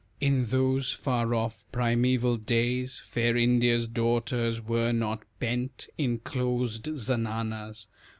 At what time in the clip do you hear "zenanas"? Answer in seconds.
6.97-7.85